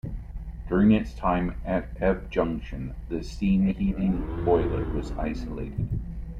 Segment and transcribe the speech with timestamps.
[0.67, 5.89] During its time at Ebbw Junction, the steam heating boiler was isolated.